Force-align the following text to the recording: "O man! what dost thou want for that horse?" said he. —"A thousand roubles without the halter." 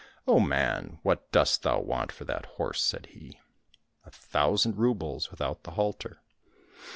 "O 0.27 0.39
man! 0.39 0.97
what 1.03 1.31
dost 1.31 1.61
thou 1.61 1.79
want 1.79 2.11
for 2.11 2.25
that 2.25 2.47
horse?" 2.57 2.83
said 2.83 3.05
he. 3.11 3.39
—"A 4.03 4.09
thousand 4.09 4.79
roubles 4.79 5.29
without 5.29 5.61
the 5.61 5.69
halter." 5.77 6.23